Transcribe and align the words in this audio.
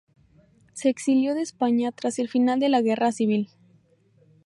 Se 0.73 0.89
exilió 0.89 1.35
de 1.35 1.43
España 1.43 1.91
tras 1.91 2.17
el 2.17 2.27
final 2.27 2.59
de 2.59 2.69
la 2.69 2.81
Guerra 2.81 3.11
civil. 3.11 3.51